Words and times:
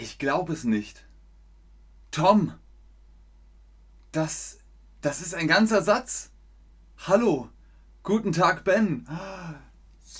Ich 0.00 0.18
glaube 0.18 0.52
es 0.52 0.62
nicht. 0.62 1.04
Tom, 2.12 2.54
das, 4.12 4.58
das 5.00 5.20
ist 5.20 5.34
ein 5.34 5.48
ganzer 5.48 5.82
Satz. 5.82 6.30
Hallo, 6.98 7.48
guten 8.04 8.30
Tag, 8.30 8.62
Ben. 8.62 9.08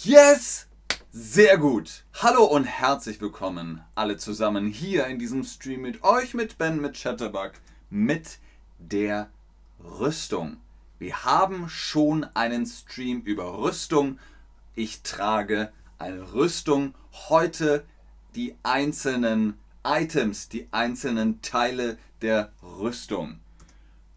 Yes! 0.03 0.67
Sehr 1.13 1.59
gut. 1.59 2.05
Hallo 2.15 2.45
und 2.45 2.65
herzlich 2.65 3.21
willkommen 3.21 3.81
alle 3.95 4.17
zusammen 4.17 4.67
hier 4.67 5.07
in 5.07 5.21
diesem 5.21 5.45
Stream 5.45 5.83
mit 5.83 6.03
euch, 6.03 6.35
mit 6.35 6.59
Ben, 6.59 6.81
mit 6.81 6.95
Chatterbug, 7.01 7.53
mit 7.89 8.41
der 8.81 9.31
Rüstung. 9.79 10.57
Wir 10.99 11.25
haben 11.25 11.69
schon 11.69 12.25
einen 12.35 12.67
Stream 12.67 13.21
über 13.21 13.59
Rüstung. 13.59 14.19
Ich 14.75 15.03
trage 15.03 15.73
eine 15.99 16.33
Rüstung. 16.33 16.97
Heute 17.29 17.85
die 18.35 18.57
einzelnen 18.65 19.57
Items, 19.91 20.51
die 20.51 20.69
einzelnen 20.71 21.41
Teile 21.41 21.97
der 22.21 22.53
Rüstung. 22.63 23.41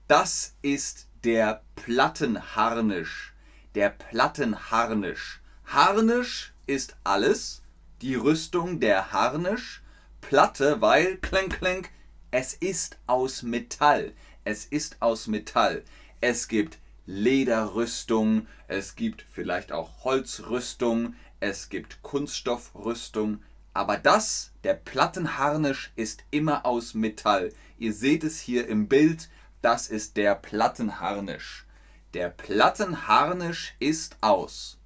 Das 0.09 0.57
ist 0.61 1.07
der 1.23 1.61
Plattenharnisch. 1.77 3.33
Der 3.73 3.89
Plattenharnisch. 3.89 5.39
Harnisch 5.65 6.53
ist 6.67 6.97
alles. 7.05 7.61
Die 8.01 8.15
Rüstung, 8.15 8.81
der 8.81 9.13
Harnisch. 9.13 9.81
Platte, 10.19 10.81
weil, 10.81 11.15
klenk, 11.17 11.59
klenk, 11.59 11.89
es 12.31 12.53
ist 12.53 12.97
aus 13.07 13.41
Metall. 13.41 14.11
Es 14.43 14.65
ist 14.65 15.01
aus 15.01 15.27
Metall. 15.27 15.83
Es 16.19 16.49
gibt 16.49 16.79
Lederrüstung, 17.05 18.47
es 18.67 18.95
gibt 18.95 19.25
vielleicht 19.31 19.71
auch 19.71 20.03
Holzrüstung, 20.03 21.15
es 21.39 21.69
gibt 21.69 22.01
Kunststoffrüstung, 22.03 23.41
aber 23.73 23.97
das, 23.97 24.51
der 24.63 24.73
Plattenharnisch, 24.73 25.91
ist 25.95 26.23
immer 26.31 26.65
aus 26.65 26.93
Metall. 26.93 27.53
Ihr 27.77 27.93
seht 27.93 28.23
es 28.23 28.39
hier 28.39 28.67
im 28.67 28.87
Bild, 28.87 29.29
das 29.61 29.87
ist 29.87 30.17
der 30.17 30.35
Plattenharnisch. 30.35 31.65
Der 32.13 32.29
Plattenharnisch 32.29 33.75
ist 33.79 34.17
aus 34.21 34.77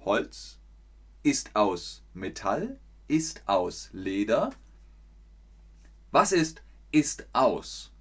Holz, 0.00 0.58
ist 1.22 1.54
aus 1.54 2.02
Metall, 2.14 2.78
ist 3.08 3.42
aus 3.46 3.90
Leder. 3.92 4.50
Was 6.10 6.32
ist 6.32 6.62
ist 6.92 7.26
aus? 7.32 7.92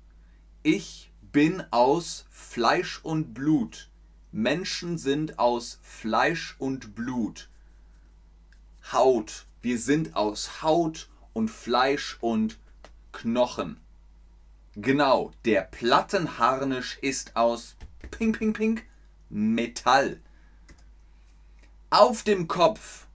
Ich 0.64 1.12
bin 1.22 1.64
aus 1.72 2.26
Fleisch 2.30 3.04
und 3.04 3.34
Blut. 3.34 3.90
Menschen 4.32 4.98
sind 4.98 5.38
aus 5.38 5.80
Fleisch 5.82 6.56
und 6.60 6.96
Blut. 6.96 7.50
Haut, 8.92 9.48
wir 9.66 9.80
sind 9.80 10.16
aus 10.16 10.62
Haut 10.62 11.10
und 11.34 11.50
Fleisch 11.50 12.20
und 12.22 12.60
Knochen. 13.12 13.78
Genau, 14.76 15.32
der 15.44 15.64
Plattenharnisch 15.64 17.00
ist 17.02 17.36
aus 17.36 17.76
Ping 18.12 18.32
Ping 18.32 18.54
Ping 18.54 18.82
Metall. 19.28 20.22
Auf 21.90 22.22
dem 22.22 22.48
Kopf. 22.48 23.08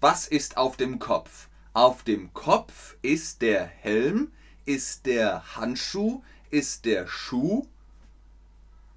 Was 0.00 0.26
ist 0.26 0.56
auf 0.56 0.76
dem 0.76 0.98
Kopf? 0.98 1.48
Auf 1.74 2.02
dem 2.02 2.34
Kopf 2.34 2.96
ist 3.02 3.40
der 3.40 3.66
Helm, 3.66 4.32
ist 4.64 5.06
der 5.06 5.54
Handschuh, 5.54 6.24
ist 6.50 6.84
der 6.84 7.06
Schuh. 7.06 7.68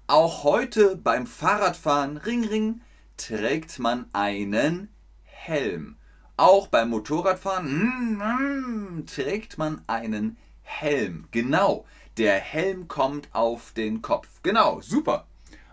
Auch 0.08 0.42
heute 0.42 0.96
beim 0.96 1.28
Fahrradfahren, 1.28 2.16
Ring 2.16 2.44
Ring, 2.44 2.80
trägt 3.16 3.78
man 3.78 4.10
einen 4.12 4.88
Helm. 5.22 5.96
Auch 6.40 6.68
beim 6.68 6.88
Motorradfahren 6.88 7.66
mm, 7.66 9.00
mm, 9.02 9.06
trägt 9.06 9.58
man 9.58 9.82
einen 9.86 10.38
Helm. 10.62 11.28
Genau, 11.32 11.84
der 12.16 12.40
Helm 12.40 12.88
kommt 12.88 13.28
auf 13.34 13.72
den 13.72 14.00
Kopf. 14.00 14.26
Genau, 14.42 14.80
super. 14.80 15.26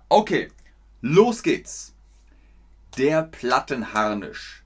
Okay, 0.10 0.52
los 1.00 1.42
geht's. 1.42 1.94
Der 2.98 3.24
Plattenharnisch. 3.24 4.66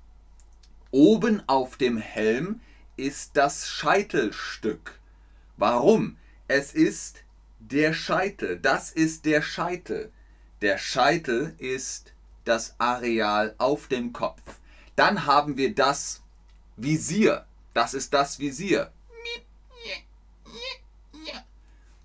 Oben 0.90 1.47
auf 1.47 1.78
dem 1.78 1.97
Helm 1.97 2.61
ist 2.97 3.38
das 3.38 3.69
Scheitelstück. 3.69 5.00
Warum? 5.57 6.17
Es 6.47 6.73
ist 6.73 7.23
der 7.59 7.94
Scheitel. 7.94 8.57
Das 8.59 8.91
ist 8.91 9.25
der 9.25 9.44
Scheitel. 9.44 10.11
Der 10.61 10.79
Scheitel 10.79 11.53
ist 11.59 12.13
das 12.44 12.73
Areal 12.79 13.53
auf 13.59 13.88
dem 13.88 14.13
Kopf. 14.13 14.41
Dann 15.01 15.25
haben 15.25 15.57
wir 15.57 15.73
das 15.73 16.22
Visier. 16.78 17.47
Das 17.73 17.95
ist 17.95 18.13
das 18.13 18.38
Visier. 18.38 18.91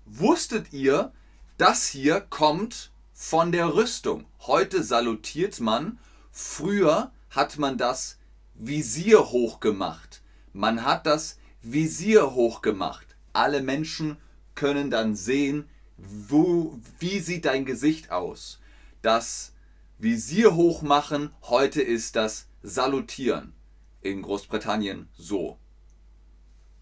Wusstet 0.07 0.73
ihr, 0.73 1.11
das 1.59 1.85
hier 1.85 2.21
kommt 2.21 2.89
von 3.13 3.51
der 3.51 3.75
Rüstung? 3.75 4.25
Heute 4.39 4.81
salutiert 4.81 5.59
man. 5.59 5.99
Früher 6.31 7.11
hat 7.29 7.59
man 7.59 7.77
das 7.77 8.17
Visier 8.55 9.29
hochgemacht. 9.29 10.23
Man 10.51 10.83
hat 10.83 11.05
das 11.05 11.37
Visier 11.61 12.33
hochgemacht. 12.33 13.15
Alle 13.31 13.61
Menschen 13.61 14.17
können 14.55 14.89
dann 14.89 15.15
sehen, 15.15 15.69
wo, 15.97 16.79
wie 16.97 17.19
sieht 17.19 17.45
dein 17.45 17.63
Gesicht 17.63 18.09
aus. 18.09 18.59
Das 19.03 19.53
Visier 19.99 20.55
hochmachen, 20.55 21.31
heute 21.43 21.83
ist 21.83 22.15
das 22.15 22.47
Salutieren. 22.67 23.53
In 24.01 24.21
Großbritannien 24.21 25.07
so. 25.17 25.57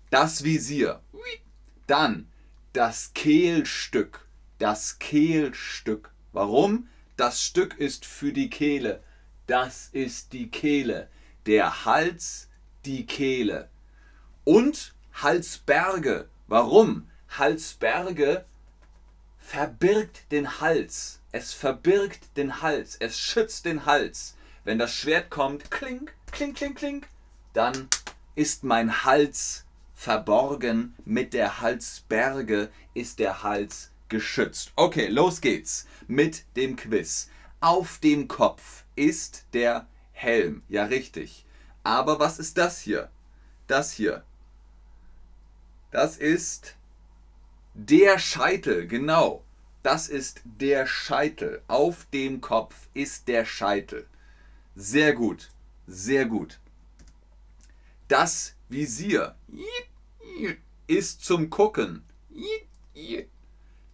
Das 0.09 0.44
Visier. 0.44 1.03
Dann 1.85 2.28
das 2.73 3.13
Kehlstück. 3.13 4.28
Das 4.57 4.97
Kehlstück. 4.97 6.12
Warum? 6.34 6.90
Das 7.18 7.44
Stück 7.44 7.78
ist 7.78 8.03
für 8.03 8.34
die 8.34 8.50
Kehle. 8.50 9.03
Das 9.46 9.90
ist 9.91 10.34
die 10.34 10.50
Kehle. 10.50 11.07
Der 11.46 11.85
Hals, 11.85 12.50
die 12.85 13.06
Kehle. 13.06 13.69
Und 14.44 14.96
Halsberge. 15.13 16.29
Warum? 16.47 17.12
Halsberge 17.29 18.46
verbirgt 19.38 20.31
den 20.31 20.59
Hals. 20.59 21.22
Es 21.31 21.53
verbirgt 21.53 22.35
den 22.38 22.63
Hals. 22.63 22.96
Es 22.96 23.19
schützt 23.19 23.66
den 23.66 23.85
Hals. 23.85 24.35
Wenn 24.65 24.79
das 24.79 24.95
Schwert 24.95 25.29
kommt, 25.29 25.69
kling, 25.69 26.09
kling, 26.31 26.55
kling, 26.55 26.73
kling, 26.73 27.05
dann 27.53 27.87
ist 28.33 28.63
mein 28.63 29.05
Hals 29.05 29.63
verborgen. 29.93 30.95
Mit 31.05 31.33
der 31.35 31.61
Halsberge 31.61 32.69
ist 32.95 33.19
der 33.19 33.43
Hals 33.43 33.91
geschützt. 34.09 34.73
Okay, 34.75 35.07
los 35.07 35.39
geht's 35.39 35.85
mit 36.07 36.45
dem 36.55 36.75
Quiz. 36.75 37.29
Auf 37.59 37.99
dem 37.99 38.27
Kopf 38.27 38.85
ist 38.95 39.45
der 39.53 39.85
Helm. 40.13 40.63
Ja, 40.67 40.85
richtig. 40.85 41.45
Aber 41.83 42.19
was 42.19 42.39
ist 42.39 42.57
das 42.57 42.79
hier? 42.79 43.11
Das 43.67 43.91
hier. 43.91 44.23
Das 45.91 46.17
ist 46.17 46.75
der 47.75 48.17
Scheitel, 48.17 48.87
genau. 48.87 49.43
Das 49.83 50.07
ist 50.07 50.41
der 50.43 50.87
Scheitel. 50.87 51.61
Auf 51.67 52.07
dem 52.11 52.41
Kopf 52.41 52.89
ist 52.95 53.27
der 53.27 53.45
Scheitel. 53.45 54.07
Sehr 54.75 55.13
gut, 55.13 55.51
sehr 55.87 56.25
gut. 56.25 56.59
Das 58.09 58.55
Visier 58.67 59.35
ist 60.85 61.23
zum 61.23 61.49
Gucken. 61.49 62.03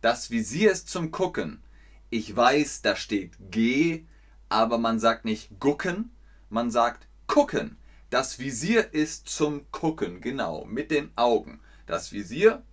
Das 0.01 0.31
Visier 0.31 0.71
ist 0.71 0.89
zum 0.89 1.11
Gucken. 1.11 1.61
Ich 2.09 2.35
weiß, 2.35 2.81
da 2.81 2.95
steht 2.95 3.33
G, 3.51 4.05
aber 4.49 4.79
man 4.79 4.99
sagt 4.99 5.23
nicht 5.23 5.59
gucken, 5.59 6.11
man 6.49 6.71
sagt 6.71 7.07
gucken. 7.27 7.77
Das 8.09 8.39
Visier 8.39 8.93
ist 8.93 9.29
zum 9.29 9.71
Gucken, 9.71 10.19
genau, 10.19 10.65
mit 10.65 10.89
den 10.89 11.11
Augen. 11.15 11.61
Das 11.85 12.11
Visier. 12.11 12.63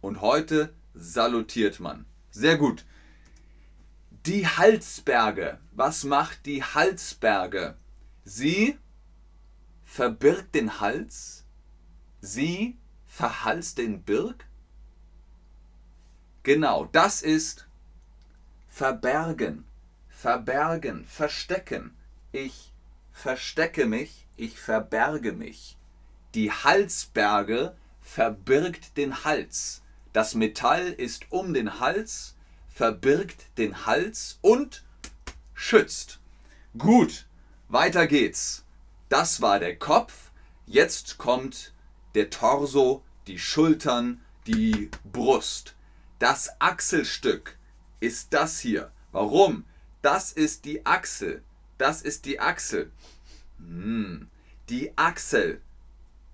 Und 0.00 0.22
heute 0.22 0.74
salutiert 0.94 1.80
man. 1.80 2.06
Sehr 2.30 2.56
gut. 2.56 2.84
Die 4.26 4.44
Halsberge. 4.44 5.60
Was 5.70 6.02
macht 6.02 6.46
die 6.46 6.64
Halsberge? 6.64 7.76
Sie 8.24 8.76
verbirgt 9.84 10.56
den 10.56 10.80
Hals, 10.80 11.44
sie 12.20 12.76
verhalst 13.06 13.78
den 13.78 14.02
Birk? 14.02 14.48
Genau, 16.42 16.86
das 16.86 17.22
ist 17.22 17.68
verbergen, 18.66 19.64
verbergen, 20.08 21.04
verstecken. 21.04 21.96
Ich 22.32 22.72
verstecke 23.12 23.86
mich, 23.86 24.26
ich 24.36 24.58
verberge 24.58 25.34
mich. 25.34 25.78
Die 26.34 26.50
Halsberge 26.50 27.76
verbirgt 28.00 28.96
den 28.96 29.22
Hals. 29.22 29.82
Das 30.12 30.34
Metall 30.34 30.88
ist 30.88 31.30
um 31.30 31.54
den 31.54 31.78
Hals, 31.78 32.35
verbirgt 32.76 33.56
den 33.56 33.86
Hals 33.86 34.38
und 34.42 34.84
schützt. 35.54 36.20
Gut, 36.76 37.26
weiter 37.68 38.06
geht's. 38.06 38.66
Das 39.08 39.40
war 39.40 39.58
der 39.58 39.78
Kopf. 39.78 40.30
Jetzt 40.66 41.16
kommt 41.16 41.72
der 42.14 42.28
Torso, 42.28 43.02
die 43.28 43.38
Schultern, 43.38 44.20
die 44.46 44.90
Brust. 45.10 45.74
Das 46.18 46.60
Achselstück 46.60 47.56
ist 48.00 48.34
das 48.34 48.60
hier. 48.60 48.92
Warum? 49.10 49.64
Das 50.02 50.32
ist 50.32 50.66
die 50.66 50.84
Achsel. 50.84 51.42
Das 51.78 52.02
ist 52.02 52.26
die 52.26 52.40
Achsel. 52.40 52.92
Hm. 53.56 54.28
Die 54.68 54.92
Achsel. 54.98 55.62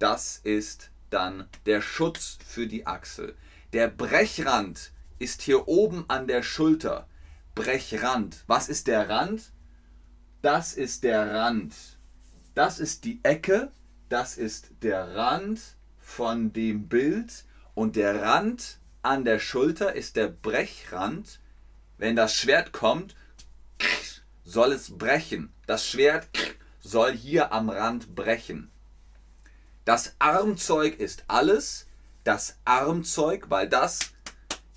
Das 0.01 0.41
ist 0.43 0.91
dann 1.09 1.49
der 1.67 1.83
Schutz 1.83 2.39
für 2.45 2.67
die 2.67 2.85
Achsel. 2.85 3.37
Der 3.73 3.87
Brechrand 3.87 4.91
ist 5.23 5.43
hier 5.43 5.69
oben 5.69 6.05
an 6.09 6.27
der 6.27 6.43
Schulter. 6.43 7.07
Brechrand. 7.55 8.43
Was 8.49 8.69
ist 8.69 8.89
der 8.89 9.09
Rand? 9.09 9.53
Das 10.43 10.75
ist 10.75 11.05
der 11.05 11.33
Rand. 11.33 11.75
Das 12.55 12.81
ist 12.81 13.05
die 13.05 13.21
Ecke. 13.23 13.71
Das 14.09 14.37
ist 14.37 14.73
der 14.83 15.15
Rand 15.15 15.61
von 16.01 16.53
dem 16.53 16.89
Bild. 16.89 17.45
Und 17.75 17.95
der 17.95 18.21
Rand 18.21 18.79
an 19.03 19.25
der 19.25 19.39
Schulter 19.39 19.95
ist 19.95 20.17
der 20.17 20.29
Brechrand. 20.29 21.39
Wenn 21.99 22.17
das 22.17 22.35
Schwert 22.35 22.73
kommt, 22.73 23.15
soll 24.45 24.73
es 24.73 24.99
brechen. 24.99 25.53
Das 25.67 25.87
Schwert 25.87 26.27
soll 26.81 27.13
hier 27.13 27.53
am 27.53 27.71
Rand 27.71 28.17
brechen. 28.17 28.73
Das 29.85 30.17
Armzeug 30.19 30.99
ist 30.99 31.25
alles. 31.29 31.87
Das 32.25 32.57
Armzeug, 32.65 33.51
weil 33.51 33.69
das 33.69 34.12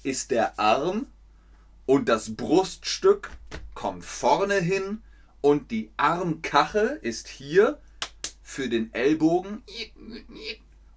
ist 0.06 0.31
der 0.31 0.60
Arm 0.60 1.07
und 1.86 2.10
das 2.10 2.36
Bruststück 2.36 3.31
kommt 3.74 4.06
vorne 4.06 4.56
hin 4.56 5.02
und 5.42 5.72
die 5.72 5.90
Armkachel 5.98 7.00
ist 7.02 7.28
hier 7.28 7.80
für 8.44 8.69
den 8.69 8.94
Ellbogen 8.94 9.63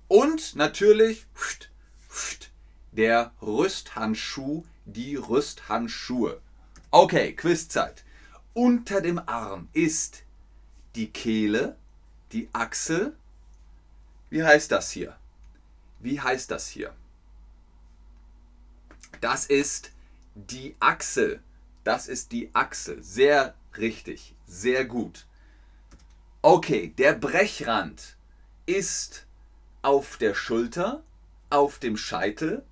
und 0.08 0.56
natürlich 0.56 1.26
der 2.92 3.32
Rüsthandschuh, 3.40 4.64
die 4.84 5.16
Rüsthandschuhe. 5.16 6.40
Okay, 6.90 7.34
Quizzeit. 7.34 8.04
Unter 8.52 9.00
dem 9.00 9.20
Arm 9.26 9.68
ist 9.72 10.22
die 10.96 11.10
Kehle, 11.10 11.76
die 12.32 12.48
Achsel. 12.52 13.14
Wie 14.30 14.42
heißt 14.42 14.72
das 14.72 14.90
hier? 14.90 15.16
Wie 16.00 16.20
heißt 16.20 16.50
das 16.50 16.68
hier? 16.68 16.92
Das 19.20 19.46
ist 19.46 19.90
die 20.34 20.76
Achsel. 20.80 21.42
Das 21.84 22.08
ist 22.08 22.32
die 22.32 22.50
Achsel. 22.54 23.02
Sehr 23.02 23.54
richtig. 23.76 24.34
Sehr 24.46 24.84
gut. 24.84 25.26
Okay, 26.42 26.94
der 26.96 27.14
Brechrand 27.14 28.16
ist 28.66 29.26
auf 29.82 30.16
der 30.18 30.34
Schulter, 30.34 31.02
auf 31.50 31.78
dem 31.78 31.96
Scheitel. 31.96 32.62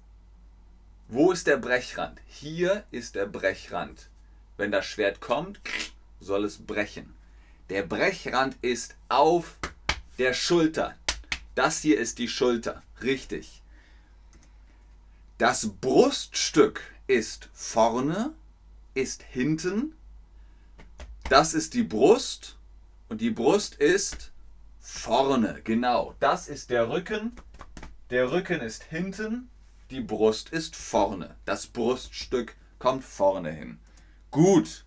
Wo 1.08 1.32
ist 1.32 1.46
der 1.46 1.56
Brechrand? 1.56 2.20
Hier 2.26 2.84
ist 2.90 3.14
der 3.14 3.26
Brechrand. 3.26 4.08
Wenn 4.56 4.72
das 4.72 4.86
Schwert 4.86 5.20
kommt, 5.20 5.60
soll 6.20 6.44
es 6.44 6.58
brechen. 6.58 7.14
Der 7.68 7.82
Brechrand 7.82 8.56
ist 8.62 8.96
auf 9.08 9.56
der 10.18 10.34
Schulter. 10.34 10.94
Das 11.54 11.80
hier 11.80 11.98
ist 11.98 12.18
die 12.18 12.28
Schulter. 12.28 12.82
Richtig. 13.02 13.62
Das 15.38 15.68
Bruststück 15.68 16.80
ist 17.06 17.50
vorne, 17.52 18.34
ist 18.94 19.22
hinten. 19.22 19.94
Das 21.28 21.52
ist 21.52 21.74
die 21.74 21.82
Brust 21.82 22.56
und 23.10 23.20
die 23.20 23.30
Brust 23.30 23.74
ist 23.74 24.32
vorne. 24.80 25.60
Genau. 25.62 26.14
Das 26.20 26.48
ist 26.48 26.70
der 26.70 26.88
Rücken. 26.88 27.32
Der 28.08 28.32
Rücken 28.32 28.62
ist 28.62 28.84
hinten. 28.84 29.50
Die 29.90 30.00
Brust 30.00 30.48
ist 30.48 30.74
vorne. 30.74 31.36
Das 31.44 31.66
Bruststück 31.66 32.56
kommt 32.78 33.04
vorne 33.04 33.52
hin. 33.52 33.78
Gut. 34.30 34.86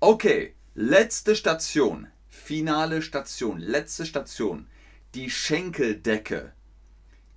Okay, 0.00 0.54
letzte 0.74 1.36
Station. 1.36 2.06
Finale 2.30 3.02
Station. 3.02 3.58
Letzte 3.58 4.06
Station. 4.06 4.66
Die 5.14 5.28
Schenkeldecke. 5.28 6.54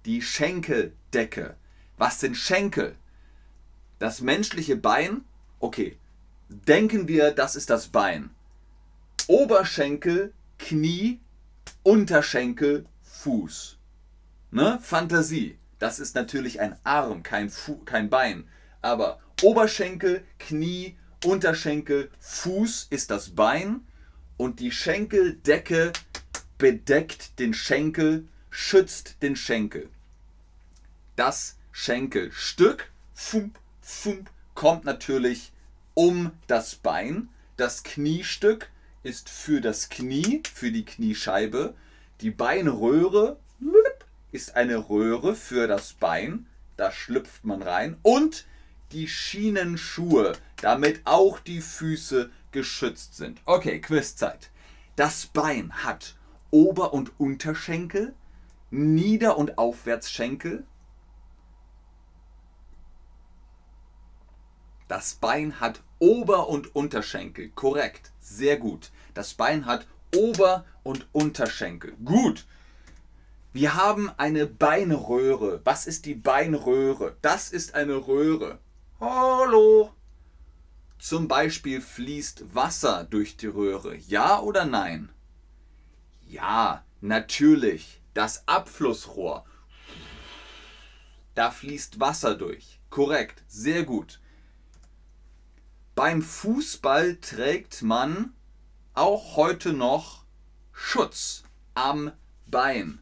Die 0.05 0.21
Schenkeldecke. 0.21 1.57
Was 1.97 2.19
sind 2.19 2.37
Schenkel? 2.37 2.95
Das 3.99 4.21
menschliche 4.21 4.75
Bein. 4.75 5.25
Okay, 5.59 5.97
denken 6.49 7.07
wir, 7.07 7.31
das 7.31 7.55
ist 7.55 7.69
das 7.69 7.87
Bein. 7.87 8.29
Oberschenkel, 9.27 10.33
Knie, 10.59 11.19
Unterschenkel, 11.83 12.85
Fuß. 13.01 13.77
Ne? 14.51 14.79
Fantasie. 14.81 15.57
Das 15.79 15.99
ist 15.99 16.15
natürlich 16.15 16.59
ein 16.59 16.75
Arm, 16.83 17.23
kein, 17.23 17.49
Fu 17.49 17.77
kein 17.83 18.09
Bein. 18.09 18.47
Aber 18.81 19.19
Oberschenkel, 19.41 20.23
Knie, 20.39 20.97
Unterschenkel, 21.25 22.11
Fuß 22.19 22.87
ist 22.89 23.11
das 23.11 23.31
Bein 23.31 23.81
und 24.37 24.59
die 24.59 24.71
Schenkeldecke 24.71 25.93
bedeckt 26.57 27.39
den 27.39 27.53
Schenkel, 27.53 28.27
schützt 28.49 29.21
den 29.21 29.35
Schenkel. 29.35 29.89
Das 31.15 31.56
Schenkelstück 31.79 32.91
fump, 33.13 33.59
fump, 33.81 34.31
kommt 34.55 34.83
natürlich 34.83 35.51
um 35.93 36.31
das 36.47 36.73
Bein. 36.73 37.29
Das 37.55 37.83
Kniestück 37.83 38.71
ist 39.03 39.29
für 39.29 39.61
das 39.61 39.87
Knie, 39.89 40.41
für 40.51 40.71
die 40.71 40.85
Kniescheibe. 40.85 41.75
Die 42.21 42.31
Beinröhre 42.31 43.37
ist 44.31 44.55
eine 44.55 44.89
Röhre 44.89 45.35
für 45.35 45.67
das 45.67 45.93
Bein. 45.93 46.47
Da 46.77 46.91
schlüpft 46.91 47.45
man 47.45 47.61
rein. 47.61 47.97
Und 48.01 48.47
die 48.91 49.07
Schienenschuhe, 49.07 50.33
damit 50.61 51.01
auch 51.05 51.39
die 51.39 51.61
Füße 51.61 52.31
geschützt 52.51 53.15
sind. 53.15 53.39
Okay, 53.45 53.79
Quizzeit. 53.79 54.49
Das 54.95 55.27
Bein 55.27 55.71
hat 55.83 56.15
Ober- 56.49 56.91
und 56.91 57.11
Unterschenkel, 57.19 58.15
Nieder- 58.71 59.37
und 59.37 59.59
Aufwärtsschenkel. 59.59 60.65
Das 64.87 65.15
Bein 65.15 65.59
hat 65.59 65.81
Ober- 65.99 66.47
und 66.47 66.75
Unterschenkel. 66.75 67.49
Korrekt. 67.49 68.11
Sehr 68.19 68.57
gut. 68.57 68.91
Das 69.13 69.33
Bein 69.33 69.65
hat 69.65 69.85
Ober- 70.15 70.65
und 70.83 71.07
Unterschenkel. 71.11 71.93
Gut. 72.03 72.45
Wir 73.51 73.75
haben 73.75 74.11
eine 74.17 74.45
Beinröhre. 74.45 75.61
Was 75.63 75.87
ist 75.87 76.05
die 76.05 76.13
Beinröhre? 76.13 77.17
Das 77.21 77.51
ist 77.51 77.73
eine 77.75 77.95
Röhre. 78.07 78.59
Hallo. 78.99 79.91
Zum 80.99 81.27
Beispiel 81.27 81.81
fließt 81.81 82.55
Wasser 82.55 83.03
durch 83.03 83.37
die 83.37 83.47
Röhre. 83.47 83.95
Ja 83.95 84.39
oder 84.39 84.65
nein? 84.65 85.09
Ja, 86.27 86.83
natürlich. 87.01 88.01
Das 88.13 88.47
Abflussrohr. 88.47 89.45
Da 91.35 91.51
fließt 91.51 91.99
Wasser 91.99 92.35
durch. 92.35 92.79
Korrekt. 92.89 93.43
Sehr 93.47 93.83
gut. 93.83 94.19
Beim 95.97 96.21
Fußball 96.21 97.15
trägt 97.21 97.81
man 97.81 98.31
auch 98.93 99.35
heute 99.35 99.73
noch 99.73 100.25
Schutz 100.71 101.41
am 101.73 102.11
Bein. 102.45 102.99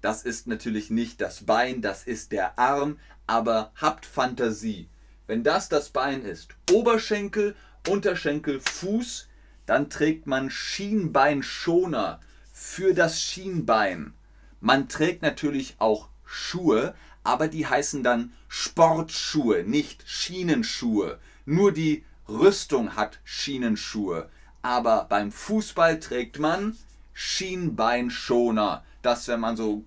Das 0.00 0.22
ist 0.22 0.46
natürlich 0.46 0.90
nicht 0.90 1.20
das 1.20 1.44
Bein, 1.46 1.82
das 1.82 2.04
ist 2.04 2.30
der 2.30 2.56
Arm, 2.56 3.00
aber 3.26 3.72
habt 3.74 4.06
Fantasie. 4.06 4.88
Wenn 5.26 5.42
das 5.42 5.68
das 5.68 5.88
Bein 5.88 6.22
ist, 6.22 6.50
Oberschenkel, 6.70 7.56
Unterschenkel, 7.88 8.60
Fuß, 8.60 9.26
dann 9.66 9.90
trägt 9.90 10.28
man 10.28 10.52
Schienbeinschoner 10.52 12.20
für 12.52 12.94
das 12.94 13.20
Schienbein. 13.20 14.14
Man 14.60 14.88
trägt 14.88 15.22
natürlich 15.22 15.74
auch 15.80 16.08
Schuhe, 16.24 16.94
aber 17.24 17.48
die 17.48 17.66
heißen 17.66 18.04
dann 18.04 18.32
Sportschuhe, 18.46 19.64
nicht 19.64 20.08
Schienenschuhe. 20.08 21.18
Nur 21.44 21.72
die 21.72 22.04
Rüstung 22.30 22.96
hat 22.96 23.18
Schienenschuhe. 23.24 24.28
Aber 24.62 25.06
beim 25.08 25.32
Fußball 25.32 26.00
trägt 26.00 26.38
man 26.38 26.76
Schienbeinschoner. 27.12 28.84
Dass 29.02 29.28
wenn 29.28 29.40
man 29.40 29.56
so 29.56 29.82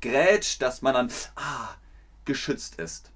grätscht, 0.00 0.62
dass 0.62 0.82
man 0.82 0.94
dann 0.94 1.12
ah, 1.36 1.68
geschützt 2.24 2.76
ist. 2.76 3.10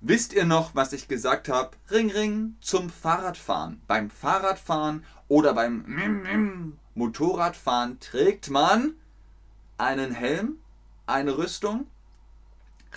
Wisst 0.00 0.34
ihr 0.34 0.44
noch, 0.44 0.74
was 0.74 0.92
ich 0.92 1.08
gesagt 1.08 1.48
habe? 1.48 1.70
Ring, 1.90 2.10
ring 2.10 2.56
zum 2.60 2.90
Fahrradfahren. 2.90 3.80
Beim 3.86 4.10
Fahrradfahren 4.10 5.02
oder 5.28 5.54
beim 5.54 6.76
Motorradfahren 6.94 7.98
trägt 8.00 8.50
man 8.50 8.94
einen 9.78 10.12
Helm, 10.12 10.58
eine 11.06 11.38
Rüstung. 11.38 11.86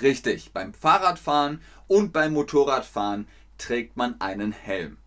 Richtig, 0.01 0.51
beim 0.51 0.73
Fahrradfahren 0.73 1.61
und 1.87 2.11
beim 2.11 2.33
Motorradfahren 2.33 3.25
trägt 3.57 3.97
man 3.97 4.19
einen 4.21 4.51
Helm. 4.51 4.97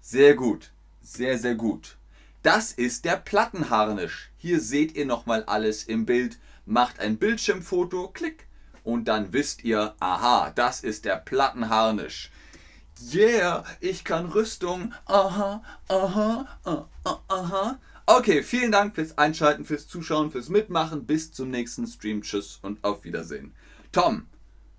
Sehr 0.00 0.34
gut, 0.34 0.72
sehr, 1.00 1.38
sehr 1.38 1.54
gut. 1.54 1.96
Das 2.42 2.72
ist 2.72 3.04
der 3.04 3.16
Plattenharnisch. 3.16 4.30
Hier 4.36 4.60
seht 4.60 4.94
ihr 4.96 5.06
nochmal 5.06 5.44
alles 5.44 5.84
im 5.84 6.04
Bild. 6.04 6.38
Macht 6.66 7.00
ein 7.00 7.16
Bildschirmfoto, 7.16 8.08
klick. 8.08 8.46
Und 8.82 9.08
dann 9.08 9.32
wisst 9.32 9.64
ihr, 9.64 9.94
aha, 9.98 10.52
das 10.54 10.82
ist 10.82 11.06
der 11.06 11.16
Plattenharnisch. 11.16 12.30
Yeah, 13.12 13.64
ich 13.80 14.04
kann 14.04 14.26
Rüstung. 14.26 14.92
Aha, 15.06 15.62
aha, 15.88 16.46
aha, 16.64 16.88
aha. 17.28 17.78
Okay, 18.06 18.42
vielen 18.42 18.72
Dank 18.72 18.94
fürs 18.94 19.16
Einschalten, 19.16 19.64
fürs 19.64 19.88
Zuschauen, 19.88 20.30
fürs 20.30 20.50
Mitmachen. 20.50 21.06
Bis 21.06 21.32
zum 21.32 21.50
nächsten 21.50 21.86
Stream. 21.86 22.22
Tschüss 22.22 22.58
und 22.60 22.84
auf 22.84 23.04
Wiedersehen. 23.04 23.54
Tom, 23.90 24.26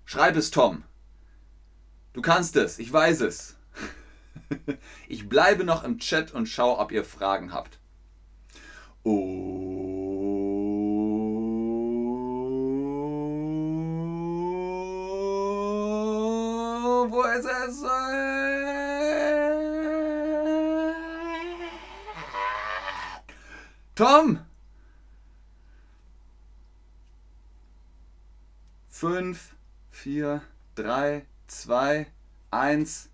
schreib 0.04 0.36
es 0.36 0.50
Tom. 0.50 0.84
Du 2.16 2.22
kannst 2.22 2.56
es, 2.56 2.78
ich 2.78 2.90
weiß 2.90 3.20
es. 3.20 3.56
Ich 5.06 5.28
bleibe 5.28 5.64
noch 5.64 5.84
im 5.84 5.98
Chat 5.98 6.32
und 6.32 6.46
schaue, 6.46 6.78
ob 6.78 6.90
ihr 6.90 7.04
Fragen 7.04 7.52
habt. 7.52 7.78
Oh. 9.04 9.10
Wo 17.10 17.22
ist 17.22 17.44
es? 17.44 17.82
Tom! 23.94 24.40
Fünf, 28.88 29.54
vier, 29.90 30.40
drei, 30.74 31.26
zwei, 31.46 32.06
eins. 32.50 33.10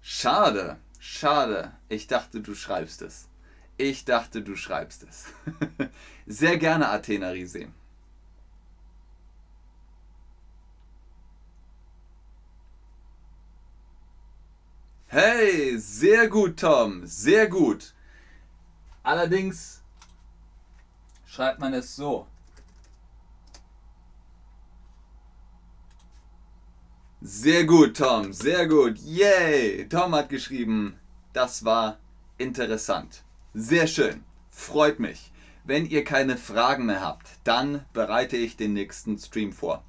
Schade, 0.00 0.78
schade. 0.98 1.72
Ich 1.88 2.06
dachte, 2.06 2.40
du 2.40 2.54
schreibst 2.54 3.02
es. 3.02 3.28
Ich 3.76 4.04
dachte, 4.04 4.42
du 4.42 4.56
schreibst 4.56 5.04
es. 5.04 5.26
Sehr 6.26 6.58
gerne, 6.58 6.88
Athena 6.88 7.30
Riese. 7.30 7.68
Hey, 15.10 15.78
sehr 15.78 16.28
gut, 16.28 16.60
Tom. 16.60 17.06
Sehr 17.06 17.48
gut. 17.48 17.94
Allerdings 19.02 19.82
schreibt 21.24 21.60
man 21.60 21.72
es 21.72 21.96
so. 21.96 22.26
Sehr 27.30 27.64
gut, 27.64 27.98
Tom, 27.98 28.32
sehr 28.32 28.66
gut. 28.66 28.96
Yay! 29.00 29.86
Tom 29.86 30.14
hat 30.14 30.30
geschrieben, 30.30 30.98
das 31.34 31.62
war 31.62 31.98
interessant. 32.38 33.22
Sehr 33.52 33.86
schön. 33.86 34.24
Freut 34.50 34.98
mich. 34.98 35.30
Wenn 35.62 35.84
ihr 35.84 36.04
keine 36.04 36.38
Fragen 36.38 36.86
mehr 36.86 37.02
habt, 37.02 37.28
dann 37.44 37.84
bereite 37.92 38.38
ich 38.38 38.56
den 38.56 38.72
nächsten 38.72 39.18
Stream 39.18 39.52
vor. 39.52 39.84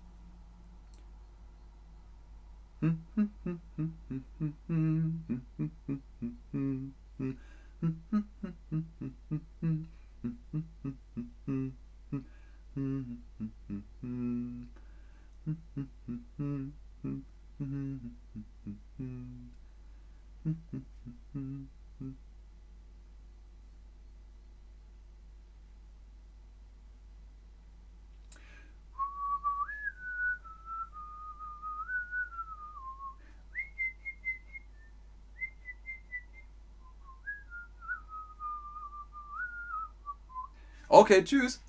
Okay, 40.90 41.24
tschüss. 41.24 41.62